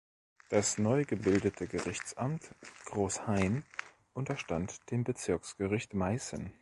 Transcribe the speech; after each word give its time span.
Das 0.49 0.79
neu 0.79 1.05
gebildete 1.05 1.67
Gerichtsamt 1.67 2.49
Großenhain 2.85 3.63
unterstand 4.15 4.89
dem 4.89 5.03
Bezirksgericht 5.03 5.93
Meißen. 5.93 6.51